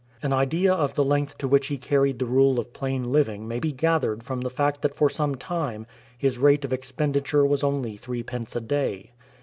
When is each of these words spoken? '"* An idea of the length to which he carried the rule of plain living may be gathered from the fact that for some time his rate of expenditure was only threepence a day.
'"* 0.13 0.23
An 0.23 0.33
idea 0.33 0.73
of 0.73 0.95
the 0.95 1.03
length 1.03 1.37
to 1.37 1.47
which 1.47 1.67
he 1.67 1.77
carried 1.77 2.17
the 2.17 2.25
rule 2.25 2.59
of 2.59 2.73
plain 2.73 3.11
living 3.11 3.47
may 3.47 3.59
be 3.59 3.71
gathered 3.71 4.23
from 4.23 4.41
the 4.41 4.49
fact 4.49 4.81
that 4.81 4.95
for 4.95 5.11
some 5.11 5.35
time 5.35 5.85
his 6.17 6.39
rate 6.39 6.65
of 6.65 6.73
expenditure 6.73 7.45
was 7.45 7.63
only 7.63 7.97
threepence 7.97 8.55
a 8.55 8.61
day. 8.61 9.11